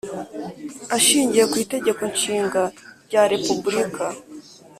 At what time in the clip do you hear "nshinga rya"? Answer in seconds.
2.13-3.21